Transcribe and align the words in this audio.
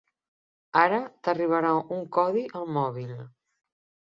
Ara 0.83 1.01
t'arribarà 1.27 1.75
un 1.99 2.01
codi 2.19 2.45
al 2.61 2.67
mòbil. 2.79 3.15